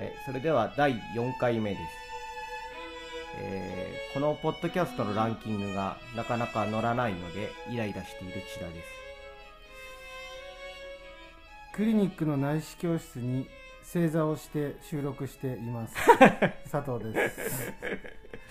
[0.00, 1.82] えそれでは第4回目です、
[3.40, 8.88] えーこのポッドキャストのランキングがなかなか乗らないのでイライラしている千田です。
[11.74, 13.46] クリニックの内視教室に
[13.84, 15.94] 正座をして収録しています。
[16.72, 17.72] 佐藤です。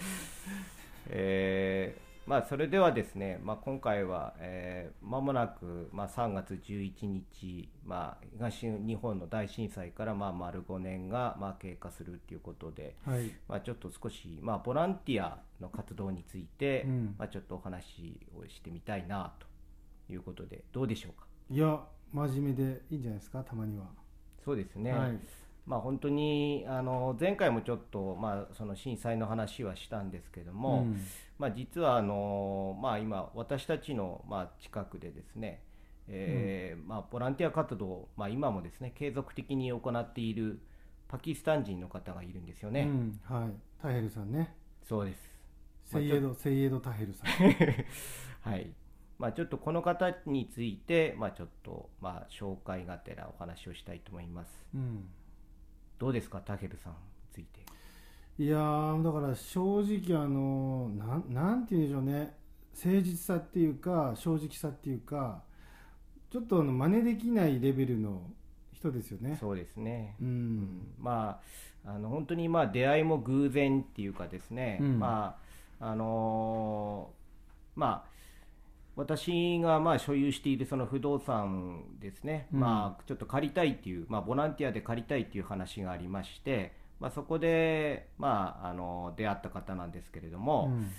[1.10, 13.32] えーまあ、それではですね、まあ、今回は、えー間もなく、まあ、3月11日、まあ、東日本の大震災から、まあ、丸5年が、まあ、経過するということで、はい。
[13.48, 17.16] まあ、ちょっと少し、まあ、ボランティアの活動について、うん。
[17.18, 21.26] まあ、ちょっとお話をしてみたいなということでどうでしょうか？
[21.50, 21.80] いや
[22.12, 23.86] 真面目でいいんじゃないですかたまには、
[24.44, 25.20] そうですね、はい
[25.68, 31.02] まあ、本当にあの前回もちょっと、まあ、その震災の話はしたんですけども、うん。
[31.38, 35.62] まあ、実はあの、まあ、今私たちの、まあ、近くでですね、
[36.08, 40.62] えーまあ、ボランティア活動を、まあ、今もですね継続的に行っている
[41.10, 43.20] パキスタン人の方がいるんですよね、うん。
[43.24, 43.50] はい。
[43.82, 44.56] タヘルさんね。
[44.88, 45.30] そうです。
[45.84, 47.30] セイエドセイエドタヘルさん。
[48.50, 48.72] はい。
[49.20, 54.66] まあ、ちょっとこの方について、まあ、ちょっと、まあ、紹介がてらお話をしたいと思います。
[54.74, 55.10] うん
[56.00, 56.98] どうですかタヘルさんに
[57.32, 57.62] ついて。
[58.40, 62.36] いやーだから正直あのなんなんて言うんでしょうね。
[62.76, 65.42] 誠実さっていうか正直さっていうか
[66.30, 68.22] ちょっとあの真似できないレベルの
[68.74, 69.38] 人ですよね。
[69.40, 70.16] そうですね。
[70.22, 70.88] うん。
[71.00, 71.42] ま
[71.86, 75.00] あ、あの本当にまあ出会いも偶然っていうかですね、うん。
[75.00, 75.38] ま
[75.80, 78.17] ああのーまあ
[78.98, 82.60] 私がまあ所有しているその不動産ですね、うん。
[82.60, 90.90] まあ、ちょっと借りたいっていう、まあ、ボランティアで借りたいっていう話がありまして、まあ、そこで、まあ、あの出会った方なんですけれども、うん。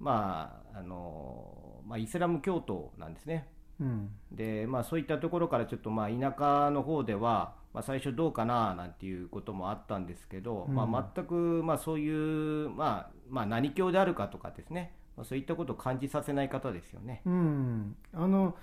[0.00, 3.46] まああのまあ、イスラム教徒なんですね。
[3.78, 4.10] うん。
[4.32, 10.74] でまあ、そういったところからちょっとまあ田舎の方では、まあ、最初どうかななんていうこともあったんですけど、うん。
[10.74, 17.22] まあ、全くまあそういう、まあまあ、何教であるかとかですね、まあ、そういったことを感じさせない方ですよね。
[17.24, 18.56] うん、あの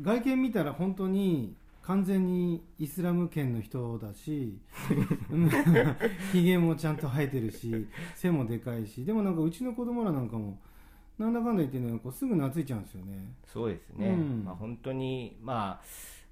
[0.00, 4.56] 外見見たら本当に完全にイスラム圏の人だし
[5.30, 5.50] うん
[6.32, 10.58] ひげもちゃんと生えてるし背もでかいしでもなんかうちの子供らなんかも
[11.18, 13.34] なんだかんだ言ってねこうすぐ懐いちゃうんですよね。
[13.46, 14.44] そうですね、うん。
[14.44, 15.80] まあ、本当に、ま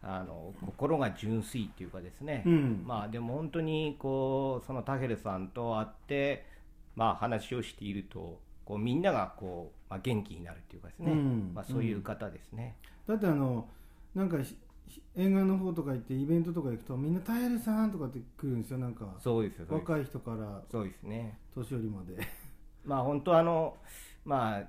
[0.02, 2.82] あ、あの心が純粋っていうかですね、うん。
[2.86, 6.46] まあ、でも本当にこうそのタヘルさんと会って、
[6.96, 8.40] まあ、話をしていると
[8.70, 11.50] こうみんながこう、まあ、元気になるっていうかですね、うん。
[11.52, 12.76] まあ、そういう方ですね。
[13.08, 13.66] だってあの
[14.14, 14.36] なんか
[15.16, 18.78] 映画の方とか行ってイベントとか行くとみんな「タイルさん」とかって来るんですよ。
[18.78, 21.36] なんかそうですよ若い人からそうですね。
[21.52, 22.16] 年寄りまで。
[22.84, 23.76] まあ本当あの
[24.24, 24.64] まあ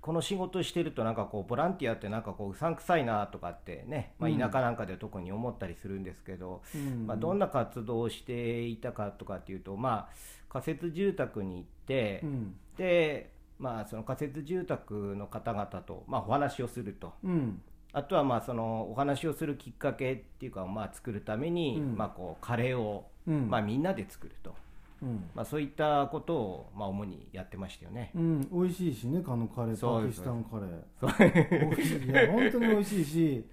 [0.00, 4.38] この仕事してるとなんかこうボランティアってなんかこううさんくさいなとかってね、まあ、うん。
[4.38, 7.06] 田舎なんかで特に思ったりするんですけど、うん。
[7.06, 10.14] まあ、どんな活動をしていたかとかっていうと、まあ、
[10.48, 12.54] 仮設住宅に行って、うん。
[12.78, 17.12] で、まあ、その仮設住宅の方々と、まあ、お話をすると。
[17.22, 17.60] うん。
[17.92, 21.96] あとはまあそのお話をするきっかけっていうか、まあ、作るために、うん。
[21.96, 23.50] まあ、こうカレーを、うん。
[23.50, 24.54] まあ、みんなで作ると、
[25.02, 25.30] うん。
[25.34, 28.10] まあ、そういったことを、まあ、主にやってましたよね。
[28.14, 31.70] うん、美味しいしね、あのカレー、パキスタンカレー。
[31.70, 32.04] 美味しい。
[32.04, 33.46] いや、本当に美味しいし、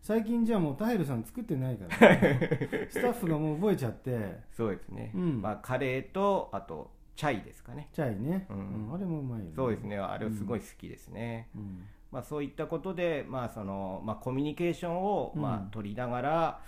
[0.00, 5.40] 最近じゃあもうタヘルさん作ってないから、ね、 スタッフがもう覚えちゃって、そうですね、うん。
[5.40, 7.88] まあ、カレーとあとチャイですかね。
[7.92, 9.52] チャイね、ううんんあれもうまいよね。
[9.54, 9.98] そうですね。
[9.98, 11.84] あれはすごい好きですね、うん。
[12.10, 15.54] まあ、そういったことで、まあそのまあ、コミュニケーションを、まうん。
[15.54, 16.60] あ、取りながら、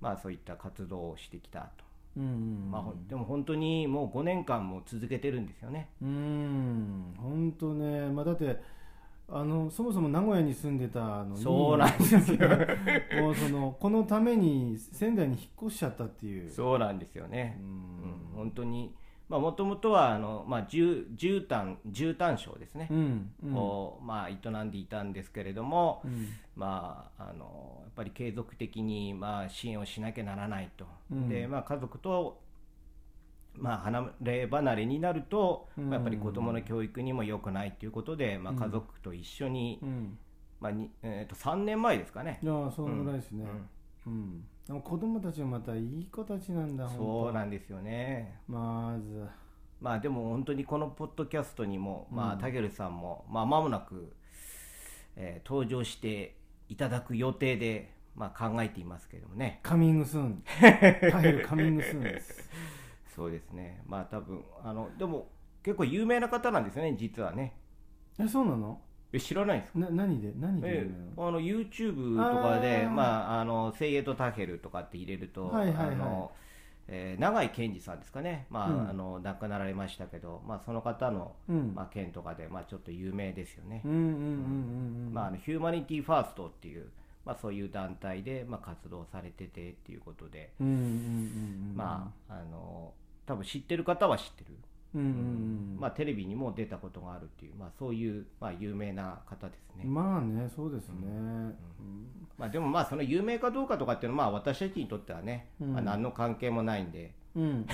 [0.00, 1.84] まあ、そういった活動をしてきたと、
[2.16, 2.70] うんうん。
[2.70, 5.88] まあ、でも本当にもう5年間も続けてるんですよね。
[6.02, 8.60] うん、本当ね、まあだって、
[9.32, 11.42] あのそもそも名古屋に住んでたのに。
[11.42, 12.38] そうなんですよ。
[13.22, 16.50] もうそのこのために仙台に引っ越しちゃったっていう。
[16.50, 18.34] そうなんですよね、ううんん。
[18.34, 18.92] 本当に
[19.38, 23.54] もともとはあの、まあ、絨絨毯絨毯商ですね、うんうん。
[23.54, 26.28] を、まあ、営んでいたんですけれども、うん。
[26.56, 31.28] まあ、あのやっぱり継続的に、まあ、支援をしなきゃならないと、うん。
[31.28, 32.40] でまあ、家族と、
[33.54, 40.18] まあ、離れ離れになると、うんまあやっぱり子どもの教育にも良くないということで、まあ、うん家族と一緒に、うん
[40.60, 42.46] まあにえー、と3年前ですかねい。
[42.46, 43.68] やそのぐらいですねうん
[44.06, 48.38] うん、でも子供たちもまたいい子たちなんだそうなんんですよね。
[48.46, 49.26] まず
[49.80, 54.12] まあでも本当にこのポッドキャストにも、まあ、うんタケルさんも、まあ、間もなく、
[55.16, 56.36] えー登場して
[56.68, 59.58] いただく予定で、まあ、考えていますけれどもね。
[59.64, 62.48] カミングスーンタヘルカミングスーンです
[63.16, 63.82] そうですね。
[63.88, 65.26] まあ多分、あの、でも
[65.64, 67.56] 結構有名な方なんですよね、実はね。
[68.20, 68.80] えそうなの？
[69.12, 69.78] え知らないんですか？
[69.78, 71.28] な何で何でえ有名なの？
[71.28, 72.90] あの YouTube とかであー。
[72.90, 75.94] まあ、あのセイエド・タヘルとかって入れると、はいはいはい。
[75.94, 76.32] あの
[76.88, 78.88] えー永井健二さんですかね、まあうん。
[78.88, 81.72] あの亡くなられましたけど、まあ、その方の、うん。
[81.74, 83.82] まあ、件とかで、まあ、ちょっと有名ですよね。
[83.84, 84.12] うんうんうんうん
[85.08, 86.86] うんまあ、あのヒューマニティファーストっていう、
[87.24, 90.86] まあ、そういう団体で、まあ、活動されててっていうことで、うんうんうんう
[91.74, 91.76] ん。
[91.76, 92.92] まあ、あの
[93.26, 94.56] 多分知ってる方は知ってる、
[94.94, 99.84] うんまあ、テレビにも出たことがあるっていう、まあ、そういう、まあ、有名な方ですね。
[99.84, 100.94] まあねそうですね。
[101.04, 101.54] うん。
[102.36, 105.72] まあ、でもまあその有名かどうかとかっていうのはまあ私たちにとってはね、うん。
[105.74, 107.64] まあ、何の関係もないんで、うんうんうん。
[107.66, 107.72] 関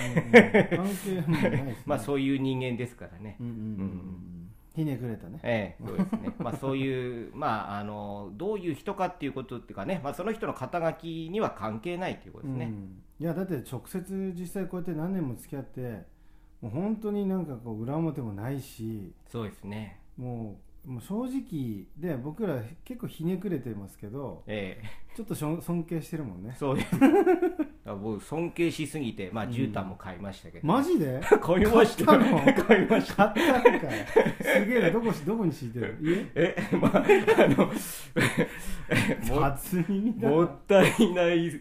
[1.03, 1.77] 係もないですね。
[1.85, 3.37] まあそういう人間ですからね。
[3.39, 4.37] うんうんうんうん。
[4.75, 5.39] ひねくれたね。
[5.41, 6.35] ええ、そうですね。
[6.37, 12.65] まあそういう、 まああの、どういう人かっていうことっていうかね、まあその人の肩書きには関係ないということですね。
[12.65, 13.01] うん。
[13.19, 16.05] いやだって直接実際こうやって何年も付き合って
[16.67, 19.99] もう本当になんかこう裏表もないしそうですね。
[20.17, 24.81] もうもう正直で僕ら結構ひねくれてますけどえ
[25.15, 26.89] ちょっとしょ尊敬してるもんえ、ねそうです。
[27.87, 30.67] あ僕尊敬しすぎて、まあ絨毯も買いましたけど。
[30.67, 31.21] マジで？
[31.41, 32.05] 買いました。
[32.05, 32.63] 買ったの？
[32.65, 33.29] 買いました。
[33.29, 33.91] 買ったんかい。
[34.43, 34.91] すげえな。
[34.91, 35.97] どこしどこに敷いてる？
[36.01, 36.25] 家？
[36.35, 37.03] え、まあ、
[37.43, 37.71] あの、
[39.35, 41.51] も初耳だもったいない、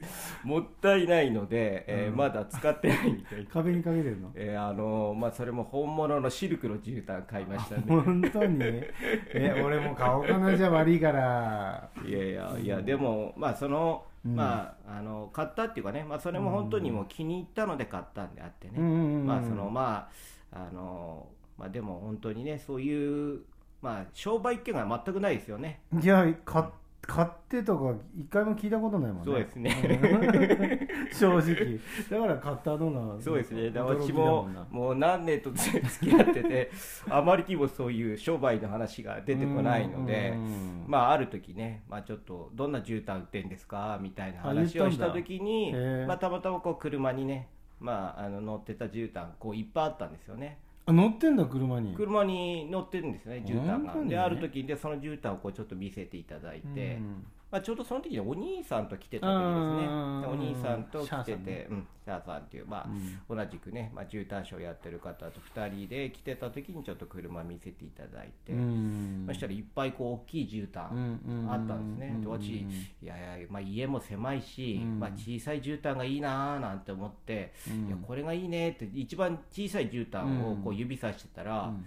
[0.44, 2.17] もったいないので、えーうん。
[2.17, 3.44] まだ使ってないみたいな。
[3.50, 4.31] 壁にかけてるの？
[4.34, 7.82] えーあのまあ、それも本物のシルクの絨毯買いましたね。
[7.87, 8.58] 本当に？
[9.34, 10.56] え俺も買おうかな。
[10.56, 11.88] じゃ悪いから。
[12.06, 18.74] いやいや、いや、でも、まあ、その、うんまあ、あの、買ったっていうかね、まあ、それも本当にもう気に入ったので買ったんであってね。
[18.78, 20.08] うんうんうんまあ、その、ま
[20.52, 21.28] あ、あの、
[21.58, 23.40] まあ、でも本当にね、そういう、
[23.82, 25.80] まあ、商売っていうのは全くないですよね。
[26.00, 26.64] いや買
[27.06, 29.32] 買ってとか一回も聞いたことないもんね。
[29.32, 30.88] そうですね。
[31.12, 31.81] 正直。
[32.11, 33.70] だから買ったのがそうですね。
[33.70, 36.70] だ私もだもう何年と付き合ってて、
[37.08, 40.85] あまりにもそういう商売の話が出てこないので、うん。
[40.87, 45.75] まあ、ある時ね、まあ、ちょっとどんな絨毯売ってんですかみたいな話をした時に
[46.06, 47.49] まあ、たまたまこう車にね、
[47.81, 51.94] まあ、あの乗ってた絨毯こういっぱいあったんですよねあ乗ってんだ車に。
[51.94, 54.08] 車に乗ってるんですね絨毯が。
[54.08, 59.88] である時でその絨毯をこうちょっと見せていただいて、うんまあ、ちょうどその時にお兄さんと来てた時ですね。
[60.26, 61.66] お兄さんと来てシャーさんてね。
[61.70, 62.88] うんさんっていう、まあ
[63.28, 63.37] うん。
[63.37, 69.25] 同じくね、まあ、絨毯ショーやってる方と2人で来てた時にちょっと車見せていただいて、うん。
[69.26, 72.66] そしたらいっぱいこう大きい絨毯、うんあったんですね、でうん私、い
[73.02, 75.00] やいや、まあ、家も狭いし、うん。
[75.00, 77.88] まあ、小さい絨毯がいいなーなんて思って、うん。
[77.88, 81.87] いやこれがいいねって、一番小さい絨毯をこう指さしてたら、うん。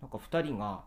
[0.00, 0.84] なんか2人が、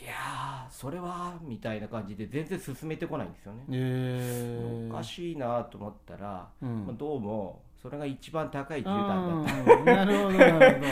[0.00, 3.64] いやー、それはみたいな感じで、全然進めてこないんですよね。
[3.70, 4.88] えー。
[4.88, 6.86] おかしいなと思ったら、うん。
[6.86, 10.86] まあどうも、それが一番高い絨あ毯だっーなるほどなるほど。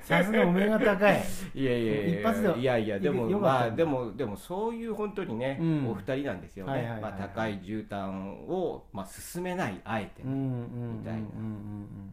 [0.00, 0.98] さすがお目が高い。
[0.98, 0.98] た。
[1.58, 5.90] いやいやいや一発でいやいや、でも、まあ、でも、でも、そういう本当にね、うん。
[5.90, 6.72] お二人なんですよね。
[6.72, 7.12] はいはいはいはい。
[7.12, 10.30] まあ、高い絨毯を、まあ、進めない、あえてね。
[10.30, 12.06] みたいなうんうん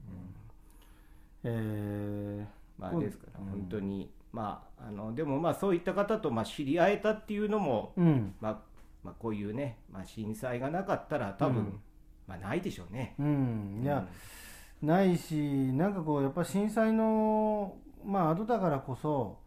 [1.44, 2.41] うん。
[2.41, 2.47] え
[2.80, 3.51] まあ、ですからうん。
[3.51, 8.35] 本当に、まああのでもまあそういった方とまあ知り合えたっていうのも、ーうん。
[8.41, 8.59] まあ
[9.03, 11.80] まあ、こういうね、まあ、震災がなかったら多分、うん。
[12.25, 13.16] まあ、ないでしょうね。
[13.19, 13.81] うん。
[13.83, 14.07] いや、
[14.81, 15.35] ないし
[15.73, 17.75] なんかこうやっぱ震災の
[18.06, 19.37] まあ後だからこそ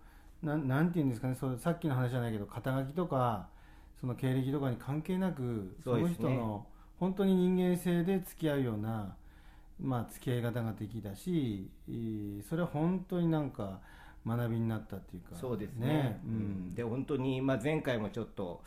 [0.42, 3.48] なんなんていうんですかねそうさっきの話じゃないけど肩書きとか
[4.00, 6.08] その経歴とかに関係なくそね。
[6.12, 6.66] 人の
[6.98, 9.14] 本当に人間性で付き合うような
[9.78, 11.70] まあ付き合い方ができたし
[12.48, 13.80] それは本当になんか
[14.26, 15.36] 学びになったっていうか。
[15.36, 16.20] そうですね。
[16.24, 16.34] ううん。
[16.72, 16.74] ん。
[16.74, 18.62] で本当に、まあ、前回もちょっと、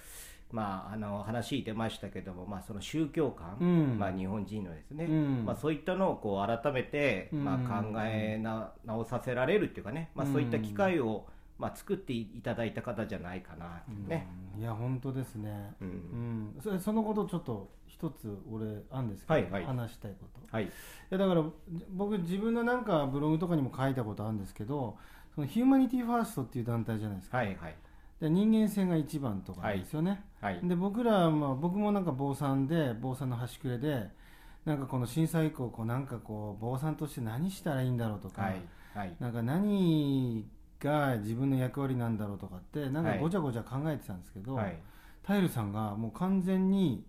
[0.51, 3.99] まあ、あの話出ましたけども、まあ、その宗教観、うん。
[3.99, 5.45] まあ、日本人のですね、うん。
[5.45, 14.27] まあ、そういったのをこう改めて、まあ、うん考えな直させられるっていうかね、まあ、そういった機会を、まあ、作っていただいた方じゃないかなね。
[14.55, 14.61] うん。
[14.61, 15.73] いや本当ですね。
[15.81, 15.87] うん。
[15.87, 16.61] うん。
[16.63, 19.65] それそのことちょっと一つ俺あるんですけど、はいはい。
[19.65, 20.39] 話したいこと。
[20.51, 20.67] はい、い
[21.11, 21.43] やだから
[21.91, 24.97] 僕自分のなんかブログとかにも書いたことあるんですけど
[25.35, 27.75] そのヒューマニティファーストっていう団体じゃないですか、はいはい。
[28.19, 30.59] で人間性が一番とかなんですよね、はい。
[30.63, 34.09] で僕らはまあ僕もなんか坊さんで坊さんの端くれで
[34.65, 38.61] なんかこの震災以降こうなんかこう坊さんとして何したらいいんだろうとか、はい。
[38.93, 39.15] はい。
[39.19, 40.45] なんか何
[40.79, 43.19] が自分の役割なんだろうとかってなんかはい。
[43.19, 44.77] ごちゃごちゃ考えてたんですけど、はい。
[45.23, 47.05] タイルさんがもう完全に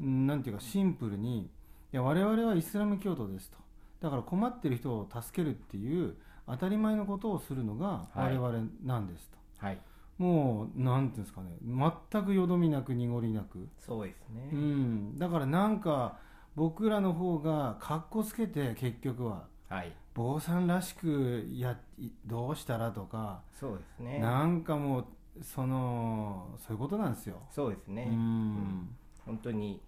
[0.00, 1.48] うんなんていうかシンプルにい
[1.92, 3.58] や我々はイスラム教徒ですと。
[4.00, 6.14] だから困ってる人を助けるっていう
[6.50, 8.38] 当たり前のことをするのがはい。
[8.38, 9.78] 我々なんですと、はい。
[10.18, 11.56] もうなんていうんですかね。
[11.62, 16.18] 全くよどみなく濁りなく、そうですね、うん、だからなんか
[16.56, 19.46] 僕らの方がかっこつけて結局は。
[19.68, 19.92] はい。
[20.14, 24.18] 坊さんらしくやいどうしたらとか、そうですね。
[24.18, 25.04] なんかもう
[25.42, 28.96] そのそういうことなんですよ、そうですね、うん。
[29.24, 29.80] 本当に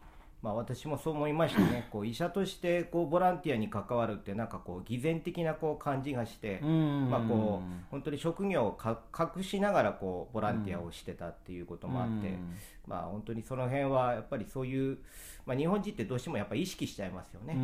[0.43, 1.89] まあ、私もそう思いましたね。
[1.93, 9.01] こう医者としてこうボランティアに関わるってなんかこう偽善的なこう感じがして、まあ、こう本当に職業をか
[9.37, 12.35] 隠しながらこうボランティアをしてたっていうこともあって、
[12.87, 14.99] まあ、本当にその辺はやっぱりそういう、
[15.45, 17.55] まあ、日本人ってどうしてもやっぱ意識しちゃいますよね、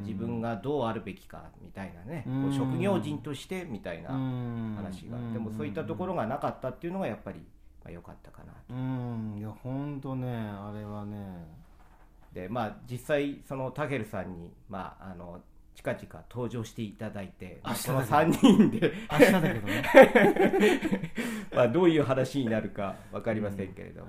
[0.00, 5.32] 自分がどうあるべきかみたいなね、うんこう職業人としてみたいな話が、うん。
[5.32, 7.40] でもそういったところがなかったっていうのがやっぱり
[7.84, 8.74] まあ良かったかなと。
[8.74, 9.36] うん。
[9.38, 11.62] いや本当ねあれはね
[12.32, 15.42] でまあ実際そのタケルさんにまああの
[15.74, 18.92] 近々登場していただいて、まあこの明日だ3人で。
[19.10, 19.82] 明日だけどね。
[21.54, 24.06] まあどういう話になるか分かりませんけれども。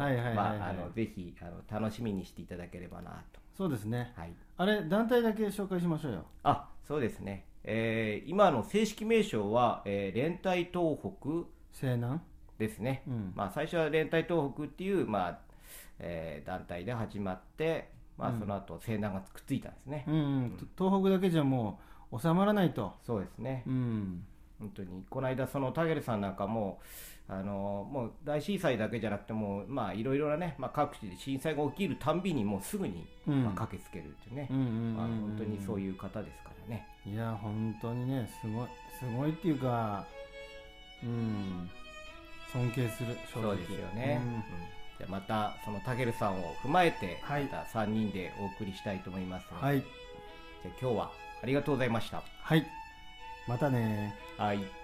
[0.93, 3.39] ぜひあの楽しみにしていただければなと。
[3.53, 4.13] そうですね。
[4.15, 4.33] はい。
[4.57, 6.25] あれ団体だけ紹介しましょうよ。
[6.43, 12.19] あそうですね、えー今の正式名称は、えー連帯東北西南？
[12.57, 13.33] ですね、うん。
[13.35, 15.39] まあ、最初は連帯東北っていう、まあ
[15.99, 18.39] えー団体で始まって、まあ、うん。
[18.39, 20.57] その後西南がくっついたんですね、うんうん。
[20.77, 21.79] 東北だけじゃも
[22.11, 22.93] う収まらないと。
[23.05, 24.23] そうですね、うん。
[24.59, 26.79] 本当にこの間そのタゲルさんなんかも
[27.27, 33.43] あのもう大震災だけじゃなくてもまあいろいろなね、まあ、各地で震災が起きるたんびにもうすぐに、うん。
[33.43, 34.97] まあ、駆けつけるっていうね、うんうんうん。
[34.97, 36.87] まあ、本当にそういう方ですからね。
[37.05, 38.67] いや本当にねすごい
[38.99, 40.05] すごいっていうか
[41.03, 41.69] うん。
[42.51, 43.55] 尊敬する正直。
[43.55, 44.33] そうですよね、うん。
[44.33, 44.43] うん
[45.03, 47.47] じゃあまたそのタゲルさんを踏まえてまはい。
[47.47, 49.81] た3人でお送りしたいと思いますので、はい。
[49.81, 52.23] じゃあ今日はありがとうございました。
[52.41, 52.65] はい。
[53.47, 54.82] またねはい